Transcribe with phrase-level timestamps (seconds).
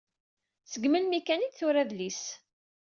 [0.71, 2.21] Seg melmi kan ay d-tura adlis.